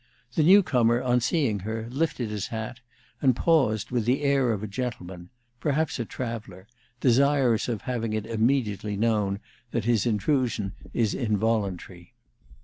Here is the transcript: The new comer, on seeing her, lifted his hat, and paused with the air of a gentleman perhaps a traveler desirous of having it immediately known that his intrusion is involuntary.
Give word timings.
The 0.33 0.41
new 0.41 0.63
comer, 0.63 0.99
on 1.03 1.19
seeing 1.21 1.59
her, 1.59 1.85
lifted 1.91 2.31
his 2.31 2.47
hat, 2.47 2.79
and 3.21 3.35
paused 3.35 3.91
with 3.91 4.05
the 4.05 4.23
air 4.23 4.51
of 4.51 4.63
a 4.63 4.67
gentleman 4.67 5.29
perhaps 5.59 5.99
a 5.99 6.05
traveler 6.05 6.65
desirous 6.99 7.69
of 7.69 7.81
having 7.83 8.13
it 8.13 8.25
immediately 8.25 8.97
known 8.97 9.41
that 9.69 9.85
his 9.85 10.07
intrusion 10.07 10.73
is 10.91 11.13
involuntary. 11.13 12.15